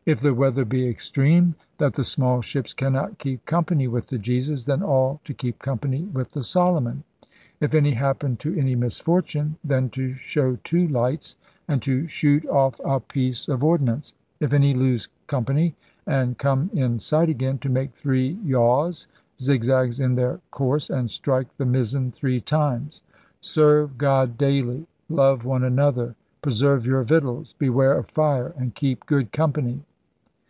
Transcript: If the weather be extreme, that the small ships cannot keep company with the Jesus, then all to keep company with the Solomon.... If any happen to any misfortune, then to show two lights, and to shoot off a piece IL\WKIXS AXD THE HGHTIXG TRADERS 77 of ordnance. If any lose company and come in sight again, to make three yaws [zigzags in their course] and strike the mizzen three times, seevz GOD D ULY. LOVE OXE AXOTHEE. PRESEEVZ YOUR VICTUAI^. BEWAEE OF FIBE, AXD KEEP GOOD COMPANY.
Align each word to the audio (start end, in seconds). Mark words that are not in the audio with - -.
If 0.10 0.18
the 0.18 0.34
weather 0.34 0.64
be 0.64 0.88
extreme, 0.88 1.54
that 1.78 1.92
the 1.94 2.02
small 2.02 2.42
ships 2.42 2.74
cannot 2.74 3.18
keep 3.18 3.46
company 3.46 3.86
with 3.86 4.08
the 4.08 4.18
Jesus, 4.18 4.64
then 4.64 4.82
all 4.82 5.20
to 5.22 5.32
keep 5.32 5.60
company 5.60 6.02
with 6.02 6.32
the 6.32 6.42
Solomon.... 6.42 7.04
If 7.60 7.74
any 7.74 7.92
happen 7.92 8.36
to 8.38 8.58
any 8.58 8.74
misfortune, 8.74 9.56
then 9.62 9.88
to 9.90 10.14
show 10.14 10.56
two 10.64 10.88
lights, 10.88 11.36
and 11.68 11.80
to 11.82 12.08
shoot 12.08 12.44
off 12.48 12.80
a 12.84 12.98
piece 12.98 13.46
IL\WKIXS 13.46 13.46
AXD 13.46 13.46
THE 13.46 13.52
HGHTIXG 13.52 13.54
TRADERS 13.54 13.54
77 13.54 13.54
of 13.54 13.62
ordnance. 13.62 14.14
If 14.40 14.52
any 14.52 14.74
lose 14.74 15.08
company 15.28 15.74
and 16.08 16.38
come 16.38 16.70
in 16.74 16.98
sight 16.98 17.28
again, 17.28 17.58
to 17.58 17.68
make 17.68 17.92
three 17.92 18.30
yaws 18.42 19.06
[zigzags 19.38 20.00
in 20.00 20.16
their 20.16 20.40
course] 20.50 20.90
and 20.90 21.08
strike 21.08 21.56
the 21.56 21.66
mizzen 21.66 22.10
three 22.10 22.40
times, 22.40 23.04
seevz 23.40 23.96
GOD 23.96 24.36
D 24.38 24.46
ULY. 24.60 24.86
LOVE 25.08 25.46
OXE 25.46 25.62
AXOTHEE. 25.64 26.14
PRESEEVZ 26.42 26.86
YOUR 26.86 27.04
VICTUAI^. 27.04 27.54
BEWAEE 27.58 27.96
OF 28.00 28.08
FIBE, 28.08 28.56
AXD 28.56 28.74
KEEP 28.74 29.06
GOOD 29.06 29.30
COMPANY. 29.30 29.84